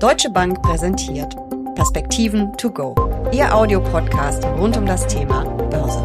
[0.00, 1.36] Deutsche Bank präsentiert
[1.74, 2.94] Perspektiven to go.
[3.32, 6.00] Ihr Audiopodcast rund um das Thema Börse.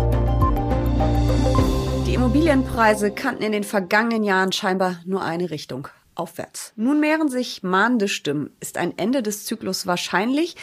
[2.05, 5.87] Die Immobilienpreise kannten in den vergangenen Jahren scheinbar nur eine Richtung.
[6.13, 6.73] Aufwärts.
[6.75, 8.51] Nun mehren sich mahnende Stimmen.
[8.59, 10.57] Ist ein Ende des Zyklus wahrscheinlich?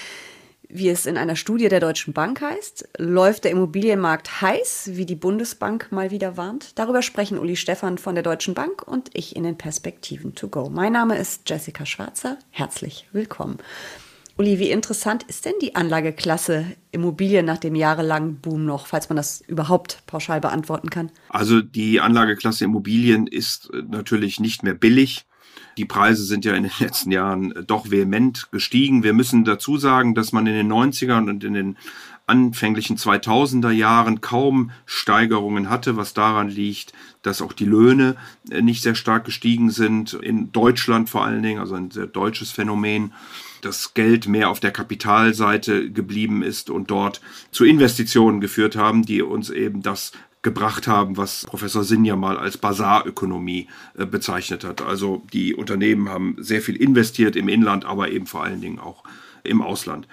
[0.73, 2.89] Wie es in einer Studie der Deutschen Bank heißt.
[2.99, 6.79] Läuft der Immobilienmarkt heiß, wie die Bundesbank mal wieder warnt?
[6.79, 10.71] Darüber sprechen Uli Stephan von der Deutschen Bank und ich in den Perspektiven to go.
[10.71, 12.39] Mein Name ist Jessica Schwarzer.
[12.51, 13.59] Herzlich willkommen.
[14.39, 19.17] Uli, wie interessant ist denn die Anlageklasse Immobilien nach dem jahrelangen Boom noch, falls man
[19.17, 21.11] das überhaupt pauschal beantworten kann?
[21.29, 25.27] Also die Anlageklasse Immobilien ist natürlich nicht mehr billig.
[25.77, 29.03] Die Preise sind ja in den letzten Jahren doch vehement gestiegen.
[29.03, 31.77] Wir müssen dazu sagen, dass man in den 90ern und in den
[32.27, 38.17] anfänglichen 2000er Jahren kaum Steigerungen hatte, was daran liegt, dass auch die Löhne
[38.51, 40.15] äh, nicht sehr stark gestiegen sind.
[40.15, 43.13] In Deutschland vor allen Dingen, also ein sehr deutsches Phänomen
[43.61, 47.21] das Geld mehr auf der Kapitalseite geblieben ist und dort
[47.53, 52.59] zu Investitionen geführt haben, die uns eben das gebracht haben, was Professor Sinja mal als
[52.59, 54.83] Basarökonomie äh, bezeichnet hat.
[54.83, 59.05] Also die Unternehmen haben sehr viel investiert im Inland, aber eben vor allen Dingen auch
[59.45, 60.07] im Ausland.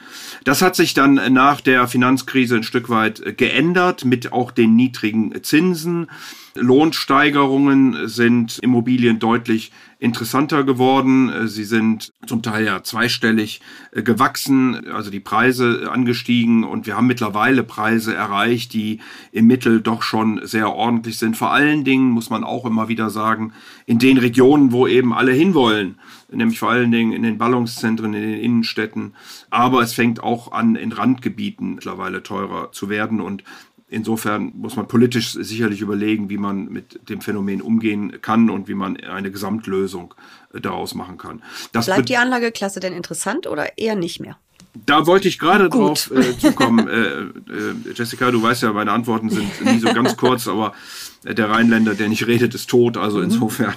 [0.43, 4.75] Das hat sich dann nach der Finanzkrise ein Stück weit äh, geändert mit auch den
[4.75, 6.07] niedrigen Zinsen.
[6.55, 11.47] Lohnsteigerungen sind Immobilien deutlich interessanter geworden.
[11.49, 13.61] Sie sind zum Teil ja zweistellig
[13.91, 18.99] äh, gewachsen, also die Preise angestiegen und wir haben mittlerweile Preise erreicht, die
[19.33, 21.35] im Mittel doch schon sehr ordentlich sind.
[21.35, 23.51] Vor allen Dingen muss man auch immer wieder sagen,
[23.85, 25.99] in den Regionen, wo eben alle hinwollen,
[26.31, 29.15] nämlich vor allen Dingen in den Ballungszentren, in den Innenstädten.
[29.49, 33.43] Aber es fängt auch an, in Randgebieten mittlerweile teurer zu werden und
[33.91, 38.75] Insofern muss man politisch sicherlich überlegen, wie man mit dem Phänomen umgehen kann und wie
[38.75, 40.13] man eine Gesamtlösung
[40.53, 41.41] äh, daraus machen kann.
[41.71, 44.37] Das Bleibt die Anlageklasse denn interessant oder eher nicht mehr?
[44.85, 46.87] Da wollte ich gerade drauf äh, zukommen.
[46.87, 50.73] äh, äh, Jessica, du weißt ja, meine Antworten sind nie so ganz kurz, aber
[51.23, 52.95] der Rheinländer, der nicht redet, ist tot.
[52.95, 53.23] Also mhm.
[53.25, 53.73] insofern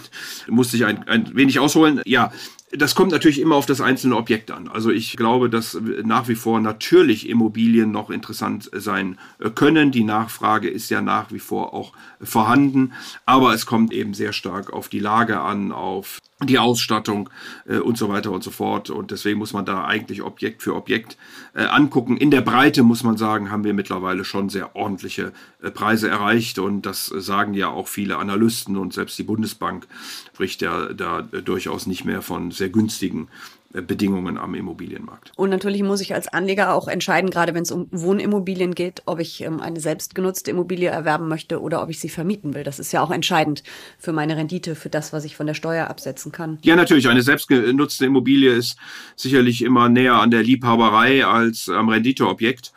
[0.48, 2.02] musste ich ein, ein wenig ausholen.
[2.04, 2.32] Ja,
[2.72, 4.68] das kommt natürlich immer auf das einzelne Objekt an.
[4.68, 9.92] Also ich glaube, dass nach wie vor natürlich Immobilien noch interessant sein äh, können.
[9.92, 12.92] Die Nachfrage ist ja nach wie vor auch vorhanden,
[13.26, 17.30] aber es kommt eben sehr stark auf die Lage an, auf die Ausstattung
[17.66, 18.90] äh, und so weiter und so fort.
[18.90, 21.16] Und deswegen muss man da eigentlich Objekt für Objekt
[21.54, 22.16] äh, angucken.
[22.16, 25.32] In der Breite muss man sagen, haben wir mittlerweile schon sehr ordentliche
[25.62, 26.58] äh, Preise erreicht.
[26.58, 29.86] Und das sagen ja auch viele Analysten und selbst die Bundesbank
[30.32, 33.28] spricht ja da äh, durchaus nicht mehr von sehr günstigen
[33.72, 35.32] Bedingungen am Immobilienmarkt.
[35.36, 39.18] Und natürlich muss ich als Anleger auch entscheiden, gerade wenn es um Wohnimmobilien geht, ob
[39.18, 42.64] ich ähm, eine selbstgenutzte Immobilie erwerben möchte oder ob ich sie vermieten will.
[42.64, 43.62] Das ist ja auch entscheidend
[43.98, 46.58] für meine Rendite, für das, was ich von der Steuer absetzen kann.
[46.62, 47.08] Ja, natürlich.
[47.08, 48.76] Eine selbstgenutzte Immobilie ist
[49.16, 52.72] sicherlich immer näher an der Liebhaberei als am Renditeobjekt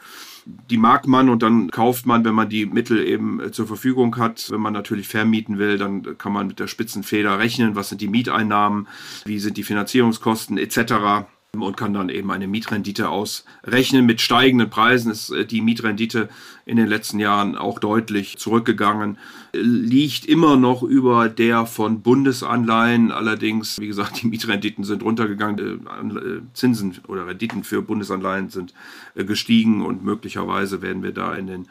[0.45, 4.17] die mag man und dann kauft man, wenn man die Mittel eben äh, zur Verfügung
[4.17, 4.50] hat.
[4.51, 8.07] Wenn man natürlich vermieten will, dann kann man mit der Spitzenfeder rechnen, was sind die
[8.07, 8.88] Mieteinnahmen,
[9.25, 10.57] wie sind die Finanzierungskosten?
[10.57, 11.25] Etc
[11.61, 14.05] und kann dann eben eine Mietrendite ausrechnen.
[14.05, 16.29] Mit steigenden Preisen ist äh, die Mietrendite
[16.66, 19.17] in den letzten Jahren auch deutlich zurückgegangen,
[19.53, 23.11] liegt immer noch über der von Bundesanleihen.
[23.11, 28.73] Allerdings, wie gesagt, die Mietrenditen sind runtergegangen, äh, Zinsen oder Renditen für Bundesanleihen sind
[29.13, 31.67] äh, gestiegen und möglicherweise werden wir da in den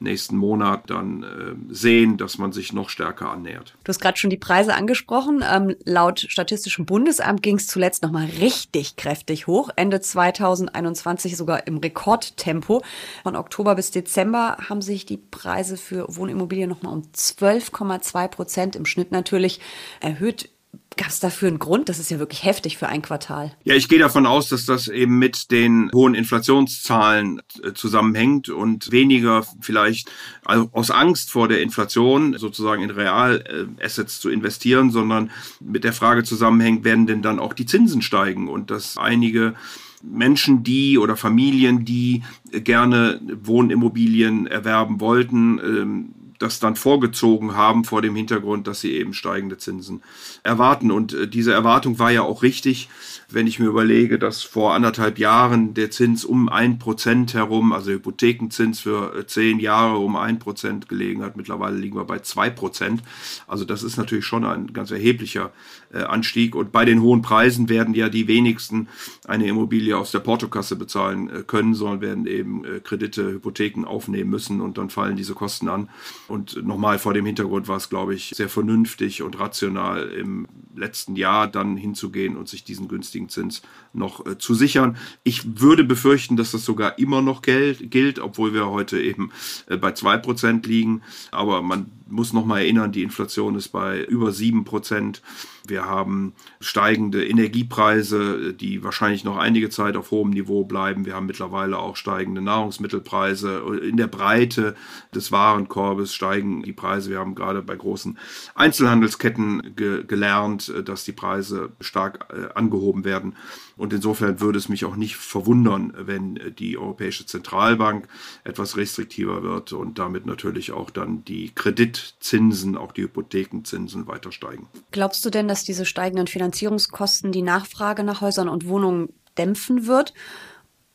[0.00, 3.74] nächsten Monat dann äh, sehen, dass man sich noch stärker annähert.
[3.84, 5.44] Du hast gerade schon die Preise angesprochen.
[5.48, 9.70] Ähm, laut Statistischem Bundesamt ging es zuletzt nochmal richtig kräftig hoch.
[9.76, 12.82] Ende 2021 sogar im Rekordtempo.
[13.22, 18.86] Von Oktober bis Dezember haben sich die Preise für Wohnimmobilien nochmal um 12,2 Prozent im
[18.86, 19.60] Schnitt natürlich
[20.00, 20.50] erhöht.
[20.96, 21.88] Gab es dafür einen Grund?
[21.88, 23.52] Das ist ja wirklich heftig für ein Quartal.
[23.64, 27.42] Ja, ich gehe davon aus, dass das eben mit den hohen Inflationszahlen
[27.74, 30.10] zusammenhängt und weniger vielleicht
[30.44, 36.84] aus Angst vor der Inflation sozusagen in Realassets zu investieren, sondern mit der Frage zusammenhängt,
[36.84, 39.54] werden denn dann auch die Zinsen steigen und dass einige
[40.02, 48.02] Menschen, die oder Familien, die gerne Wohnimmobilien erwerben wollten, ähm, das dann vorgezogen haben vor
[48.02, 50.02] dem Hintergrund, dass sie eben steigende Zinsen
[50.42, 50.90] erwarten.
[50.90, 52.88] Und äh, diese Erwartung war ja auch richtig,
[53.28, 57.90] wenn ich mir überlege, dass vor anderthalb Jahren der Zins um ein Prozent herum, also
[57.90, 61.36] Hypothekenzins für äh, zehn Jahre um ein Prozent gelegen hat.
[61.36, 63.02] Mittlerweile liegen wir bei zwei Prozent.
[63.46, 65.52] Also das ist natürlich schon ein ganz erheblicher
[66.02, 66.54] anstieg.
[66.54, 68.88] Und bei den hohen Preisen werden ja die wenigsten
[69.26, 74.30] eine Immobilie aus der Portokasse bezahlen äh, können, sondern werden eben äh, Kredite, Hypotheken aufnehmen
[74.30, 75.88] müssen und dann fallen diese Kosten an.
[76.28, 80.46] Und nochmal vor dem Hintergrund war es, glaube ich, sehr vernünftig und rational im
[80.76, 83.62] letzten Jahr dann hinzugehen und sich diesen günstigen Zins
[83.92, 84.96] noch äh, zu sichern.
[85.22, 89.30] Ich würde befürchten, dass das sogar immer noch gilt, gilt obwohl wir heute eben
[89.68, 91.02] äh, bei zwei Prozent liegen.
[91.30, 95.22] Aber man muss noch mal erinnern, die Inflation ist bei über sieben Prozent.
[95.66, 101.06] Wir haben steigende Energiepreise, die wahrscheinlich noch einige Zeit auf hohem Niveau bleiben.
[101.06, 103.62] Wir haben mittlerweile auch steigende Nahrungsmittelpreise.
[103.82, 104.76] In der Breite
[105.14, 107.10] des Warenkorbes steigen die Preise.
[107.10, 108.18] Wir haben gerade bei großen
[108.54, 113.36] Einzelhandelsketten ge gelernt, dass die Preise stark äh, angehoben werden.
[113.76, 118.08] Und insofern würde es mich auch nicht verwundern, wenn die Europäische Zentralbank
[118.44, 124.68] etwas restriktiver wird und damit natürlich auch dann die Kreditzinsen, auch die Hypothekenzinsen weiter steigen.
[124.92, 130.14] Glaubst du denn, dass diese steigenden Finanzierungskosten die Nachfrage nach Häusern und Wohnungen dämpfen wird?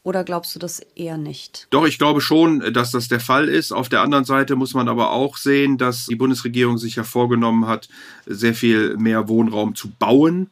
[0.10, 1.68] Oder glaubst du das eher nicht?
[1.70, 3.72] Doch, ich glaube schon, dass das der Fall ist.
[3.72, 7.68] Auf der anderen Seite muss man aber auch sehen, dass die Bundesregierung sich ja vorgenommen
[7.68, 7.90] hat,
[8.26, 10.50] sehr viel mehr Wohnraum zu bauen.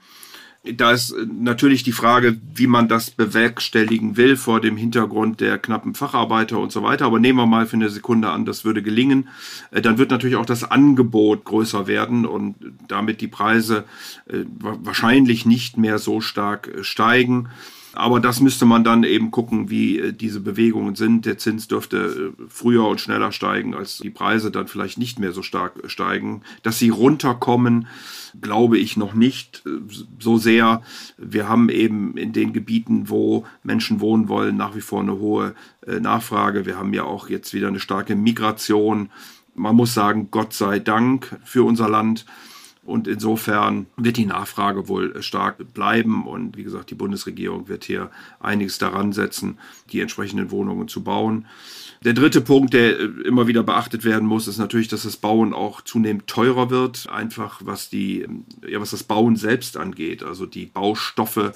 [0.63, 5.95] Da ist natürlich die Frage, wie man das bewerkstelligen will vor dem Hintergrund der knappen
[5.95, 7.05] Facharbeiter und so weiter.
[7.05, 9.27] Aber nehmen wir mal für eine Sekunde an, das würde gelingen.
[9.71, 12.57] Äh, dann wird natürlich auch das Angebot größer werden und
[12.87, 13.85] damit die Preise
[14.27, 17.49] äh, wahrscheinlich nicht mehr so stark äh, steigen.
[17.97, 21.25] Aber das müsste man dann eben gucken, wie äh, diese Bewegungen sind.
[21.25, 25.31] Der Zins dürfte äh, früher und schneller steigen, als die Preise dann vielleicht nicht mehr
[25.31, 26.43] so stark äh, steigen.
[26.61, 27.87] Dass sie runterkommen,
[28.39, 29.63] glaube ich noch nicht
[30.19, 30.83] so sehr.
[31.17, 35.55] Wir haben eben in den Gebieten, wo Menschen wohnen wollen, nach wie vor eine hohe
[35.87, 36.67] Nachfrage.
[36.67, 39.09] Wir haben ja auch jetzt wieder eine starke Migration.
[39.55, 42.25] Man muss sagen, Gott sei Dank für unser Land.
[42.87, 46.25] Und insofern wird die Nachfrage wohl stark bleiben.
[46.25, 49.57] Und wie gesagt, die Bundesregierung wird hier einiges daran setzen,
[49.91, 51.47] die entsprechenden Wohnungen zu bauen.
[52.05, 55.81] Der dritte Punkt, der immer wieder beachtet werden muss, ist natürlich, dass das Bauen auch
[55.81, 57.09] zunehmend teurer wird.
[57.09, 58.25] Einfach was die,
[58.65, 60.23] ja, was das Bauen selbst angeht.
[60.23, 61.51] Also die Baustoffe,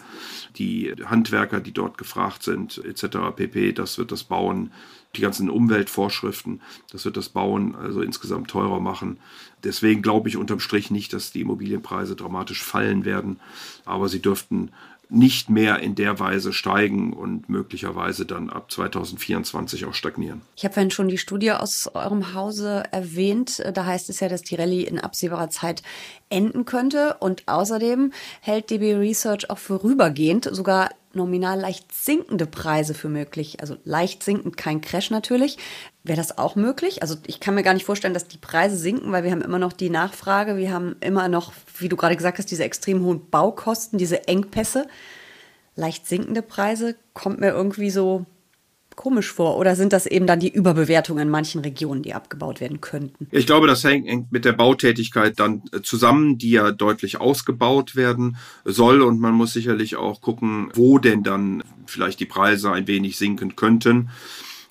[0.57, 3.19] die Handwerker, die dort gefragt sind, etc.
[3.33, 3.71] pp.
[3.71, 4.71] Das wird das Bauen
[5.15, 6.61] die ganzen Umweltvorschriften,
[6.91, 9.17] das wird das Bauen also insgesamt teurer machen.
[9.63, 13.39] Deswegen glaube ich unterm Strich nicht, dass die Immobilienpreise dramatisch fallen werden,
[13.85, 14.71] aber sie dürften
[15.11, 20.41] nicht mehr in der Weise steigen und möglicherweise dann ab 2024 auch stagnieren.
[20.55, 23.61] Ich habe vorhin schon die Studie aus eurem Hause erwähnt.
[23.73, 25.83] Da heißt es ja, dass die Rallye in absehbarer Zeit
[26.29, 27.17] enden könnte.
[27.19, 33.59] Und außerdem hält DB Research auch vorübergehend sogar nominal leicht sinkende Preise für möglich.
[33.59, 35.57] Also leicht sinkend, kein Crash natürlich.
[36.03, 37.01] Wäre das auch möglich?
[37.01, 39.59] Also ich kann mir gar nicht vorstellen, dass die Preise sinken, weil wir haben immer
[39.59, 43.29] noch die Nachfrage, wir haben immer noch, wie du gerade gesagt hast, diese extrem hohen
[43.29, 44.87] Baukosten, diese Engpässe.
[45.75, 48.25] Leicht sinkende Preise kommt mir irgendwie so
[48.95, 49.57] komisch vor.
[49.57, 53.27] Oder sind das eben dann die Überbewertungen in manchen Regionen, die abgebaut werden könnten?
[53.31, 58.37] Ich glaube, das hängt mit der Bautätigkeit dann äh, zusammen, die ja deutlich ausgebaut werden
[58.65, 59.01] soll.
[59.01, 63.55] Und man muss sicherlich auch gucken, wo denn dann vielleicht die Preise ein wenig sinken
[63.55, 64.09] könnten.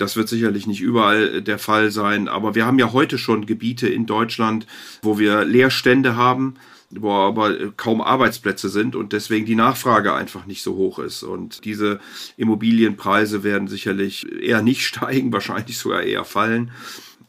[0.01, 3.47] Das wird sicherlich nicht überall äh, der Fall sein, aber wir haben ja heute schon
[3.47, 4.67] Gebiete in Deutschland,
[5.03, 6.55] wo wir Leerstände haben,
[6.91, 11.23] wo aber kaum Arbeitsplätze sind und deswegen die Nachfrage einfach nicht so hoch ist.
[11.23, 12.01] Und diese
[12.37, 16.71] Immobilienpreise werden sicherlich eher nicht steigen, wahrscheinlich sogar eher fallen.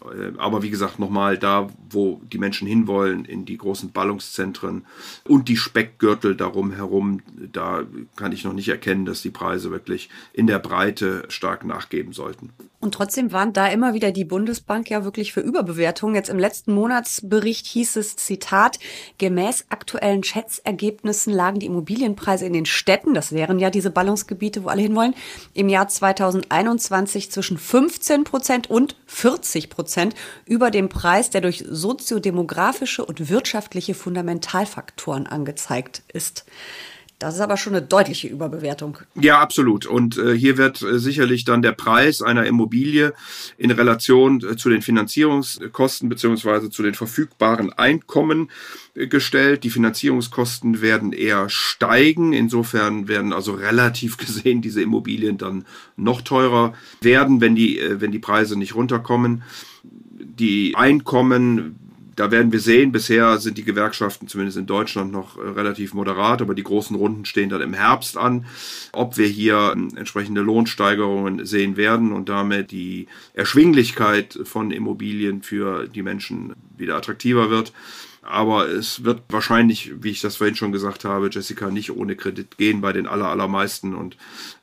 [0.03, 4.85] Äh, aber wie gesagt, nochmal da, wo die Menschen hinwollen, in die großen Ballungszentren
[5.27, 7.21] und die Speckgürtel darum herum,
[7.51, 7.83] da
[8.15, 12.49] kann ich noch nicht erkennen, dass die Preise wirklich in der Breite stark nachgeben sollten.
[12.81, 16.16] Und trotzdem warnt da immer wieder die Bundesbank ja wirklich für Überbewertung.
[16.16, 18.80] Jetzt im letzten Monatsbericht hieß es, Zitat,
[19.19, 24.69] gemäß aktuellen Schätzergebnissen lagen die Immobilienpreise in den Städten, das wären ja diese Ballungsgebiete, wo
[24.69, 25.14] alle hinwollen,
[25.54, 33.06] im Jahr 2021 zwischen 15 Prozent und 40 Prozent über dem Preis, der durch soziodemografische
[33.06, 36.45] und wirtschaftliche Fundamentalfaktoren angezeigt ist.
[37.21, 38.97] Das ist aber schon eine deutliche Überbewertung.
[39.13, 39.85] Ja, absolut.
[39.85, 43.13] Und äh, hier wird äh, sicherlich dann der Preis einer Immobilie
[43.59, 48.49] in Relation äh, zu den Finanzierungskosten beziehungsweise zu den verfügbaren Einkommen
[48.95, 49.63] äh, gestellt.
[49.63, 52.33] Die Finanzierungskosten werden eher steigen.
[52.33, 55.66] Insofern werden also relativ gesehen diese Immobilien dann
[55.97, 59.44] noch teurer werden, wenn die, äh, wenn die Preise nicht runterkommen.
[60.13, 61.75] Die Einkommen
[62.21, 66.44] da werden wir sehen, bisher sind die Gewerkschaften zumindest in Deutschland noch äh, relativ moderat,
[66.44, 68.45] aber die großen Runden stehen dann im Herbst an,
[68.92, 75.87] ob wir hier ähm, entsprechende Lohnsteigerungen sehen werden und damit die Erschwinglichkeit von Immobilien für
[75.87, 77.73] die Menschen wieder attraktiver wird.
[78.21, 82.57] Aber es wird wahrscheinlich, wie ich das vorhin schon gesagt habe, Jessica nicht ohne Kredit
[82.57, 83.95] gehen bei den aller, allermeisten.
[83.95, 84.16] Und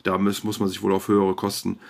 [0.05, 1.81] da muss, muss man sich wohl auf höhere Kosten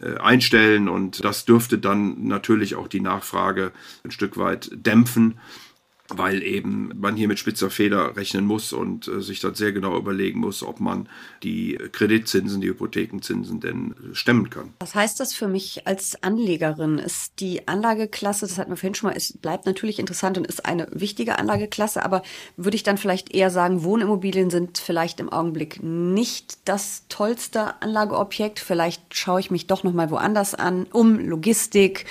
[0.00, 0.88] äh, einstellen.
[0.88, 3.72] Und das dürfte dann natürlich auch die Nachfrage
[4.04, 5.38] ein Stück weit dämpfen
[6.08, 9.96] weil eben man hier mit spitzer Feder rechnen muss und äh, sich dann sehr genau
[9.96, 11.08] überlegen muss, ob man
[11.42, 14.72] die Kreditzinsen, die Hypothekenzinsen denn stemmen kann.
[14.80, 16.98] Was heißt das für mich als Anlegerin?
[16.98, 20.64] Ist die Anlageklasse, das hatten wir vorhin schon mal, es bleibt natürlich interessant und ist
[20.64, 22.22] eine wichtige Anlageklasse, aber
[22.56, 28.60] würde ich dann vielleicht eher sagen, Wohnimmobilien sind vielleicht im Augenblick nicht das tollste Anlageobjekt.
[28.60, 32.06] Vielleicht schaue ich mich doch noch mal woanders an, um Logistik,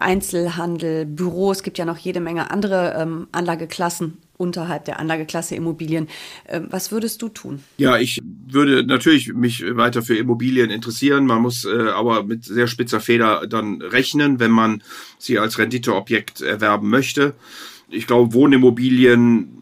[0.00, 1.52] Einzelhandel, Büro.
[1.52, 6.08] Es gibt ja noch jede Menge andere ähm, Anlageklassen unterhalb der Anlageklasse Immobilien.
[6.48, 7.62] Ähm, was würdest du tun?
[7.78, 11.26] Ja, ich würde natürlich mich weiter für Immobilien interessieren.
[11.26, 14.82] Man muss äh, aber mit sehr spitzer Feder dann rechnen, wenn man
[15.18, 17.34] sie als Renditeobjekt erwerben möchte.
[17.88, 19.56] Ich glaube, Wohnimmobilien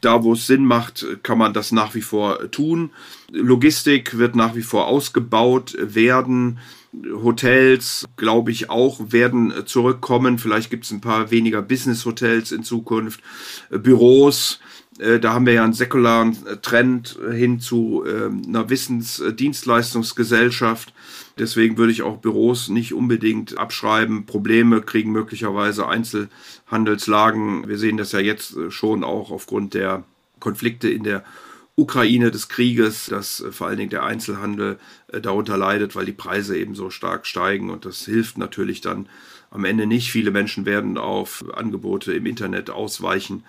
[0.00, 2.90] da, wo es Sinn macht, kann man das nach wie vor tun.
[3.30, 6.58] Logistik wird nach wie vor ausgebaut werden.
[7.22, 10.38] Hotels, glaube ich, auch werden zurückkommen.
[10.38, 13.20] Vielleicht gibt es ein paar weniger Business-Hotels in Zukunft.
[13.70, 14.60] Büros,
[14.98, 20.92] da haben wir ja einen säkularen Trend hin zu ähm, einer Wissensdienstleistungsgesellschaft.
[21.38, 24.26] Deswegen würde ich auch Büros nicht unbedingt abschreiben.
[24.26, 27.68] Probleme kriegen möglicherweise Einzelhandelslagen.
[27.68, 30.02] Wir sehen das ja jetzt schon auch aufgrund der
[30.40, 31.22] Konflikte in der
[31.78, 34.78] Ukraine des Krieges, dass äh, vor allen Dingen der Einzelhandel
[35.12, 39.08] äh, darunter leidet, weil die Preise eben so stark steigen und das hilft natürlich dann
[39.50, 40.10] am Ende nicht.
[40.10, 43.44] Viele Menschen werden auf Angebote im Internet ausweichen.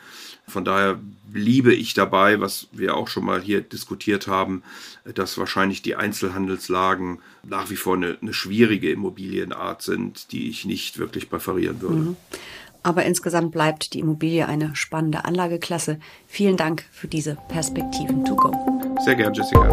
[0.48, 1.00] Von daher
[1.32, 4.64] bliebe ich dabei, was wir auch schon mal hier diskutiert haben,
[5.14, 10.98] dass wahrscheinlich die Einzelhandelslagen nach wie vor eine, eine schwierige Immobilienart sind, die ich nicht
[10.98, 11.96] wirklich präferieren würde.
[11.96, 12.18] Mhm.
[12.82, 16.00] Aber insgesamt bleibt die Immobilie eine spannende Anlageklasse.
[16.28, 18.52] Vielen Dank für diese Perspektiven to go.
[19.04, 19.68] Sehr gern, Jessica.